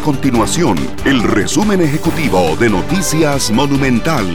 continuación 0.00 0.76
el 1.04 1.22
resumen 1.22 1.80
ejecutivo 1.80 2.56
de 2.56 2.70
Noticias 2.70 3.50
Monumental. 3.50 4.26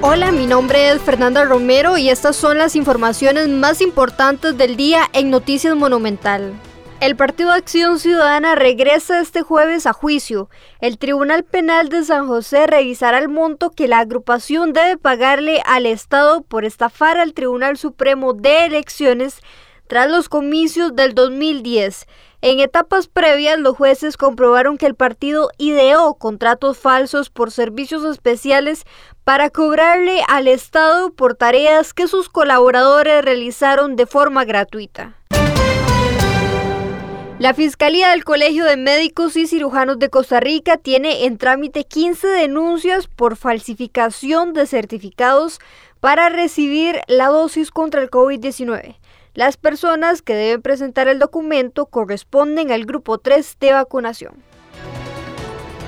Hola, 0.00 0.32
mi 0.32 0.46
nombre 0.46 0.90
es 0.90 1.00
Fernanda 1.00 1.44
Romero 1.44 1.98
y 1.98 2.08
estas 2.08 2.36
son 2.36 2.58
las 2.58 2.76
informaciones 2.76 3.48
más 3.48 3.80
importantes 3.80 4.56
del 4.56 4.76
día 4.76 5.08
en 5.12 5.30
Noticias 5.30 5.74
Monumental. 5.74 6.52
El 7.00 7.16
Partido 7.16 7.52
Acción 7.52 7.98
Ciudadana 7.98 8.54
regresa 8.54 9.20
este 9.20 9.42
jueves 9.42 9.86
a 9.86 9.92
juicio. 9.92 10.50
El 10.80 10.98
Tribunal 10.98 11.44
Penal 11.44 11.88
de 11.88 12.04
San 12.04 12.26
José 12.26 12.66
revisará 12.66 13.18
el 13.18 13.28
monto 13.28 13.70
que 13.70 13.88
la 13.88 14.00
agrupación 14.00 14.72
debe 14.72 14.98
pagarle 14.98 15.62
al 15.64 15.86
Estado 15.86 16.42
por 16.42 16.64
estafar 16.64 17.18
al 17.18 17.32
Tribunal 17.32 17.78
Supremo 17.78 18.34
de 18.34 18.66
Elecciones 18.66 19.40
tras 19.90 20.08
los 20.08 20.28
comicios 20.28 20.94
del 20.94 21.14
2010. 21.14 22.06
En 22.42 22.58
etapas 22.58 23.06
previas, 23.06 23.58
los 23.58 23.76
jueces 23.76 24.16
comprobaron 24.16 24.78
que 24.78 24.86
el 24.86 24.94
partido 24.94 25.50
ideó 25.58 26.14
contratos 26.14 26.78
falsos 26.78 27.28
por 27.28 27.50
servicios 27.50 28.02
especiales 28.04 28.86
para 29.24 29.50
cobrarle 29.50 30.22
al 30.26 30.48
Estado 30.48 31.12
por 31.12 31.34
tareas 31.34 31.92
que 31.92 32.08
sus 32.08 32.30
colaboradores 32.30 33.22
realizaron 33.22 33.94
de 33.94 34.06
forma 34.06 34.46
gratuita. 34.46 35.19
La 37.40 37.54
Fiscalía 37.54 38.10
del 38.10 38.22
Colegio 38.22 38.66
de 38.66 38.76
Médicos 38.76 39.34
y 39.34 39.46
Cirujanos 39.46 39.98
de 39.98 40.10
Costa 40.10 40.40
Rica 40.40 40.76
tiene 40.76 41.24
en 41.24 41.38
trámite 41.38 41.84
15 41.84 42.26
denuncias 42.26 43.06
por 43.06 43.34
falsificación 43.34 44.52
de 44.52 44.66
certificados 44.66 45.58
para 46.00 46.28
recibir 46.28 47.00
la 47.08 47.28
dosis 47.28 47.70
contra 47.70 48.02
el 48.02 48.10
COVID-19. 48.10 48.96
Las 49.32 49.56
personas 49.56 50.20
que 50.20 50.34
deben 50.34 50.60
presentar 50.60 51.08
el 51.08 51.18
documento 51.18 51.86
corresponden 51.86 52.72
al 52.72 52.84
grupo 52.84 53.16
3 53.16 53.56
de 53.58 53.72
vacunación. 53.72 54.34